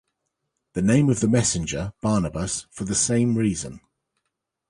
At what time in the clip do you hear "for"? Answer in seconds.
2.71-2.85